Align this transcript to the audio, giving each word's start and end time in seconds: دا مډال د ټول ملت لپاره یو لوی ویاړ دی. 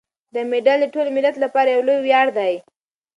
دا 0.33 0.41
مډال 0.49 0.79
د 0.81 0.85
ټول 0.93 1.07
ملت 1.15 1.35
لپاره 1.43 1.67
یو 1.75 1.85
لوی 1.87 1.99
ویاړ 2.03 2.27
دی. 2.37 2.53